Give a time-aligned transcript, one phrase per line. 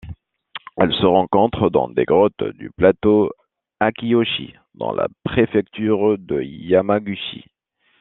[0.77, 3.29] Elle se rencontre dans des grottes du plateau
[3.79, 7.45] Akiyoshi dans la préfecture de Yamaguchi.